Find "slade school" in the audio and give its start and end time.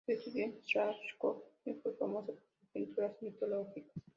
0.63-1.43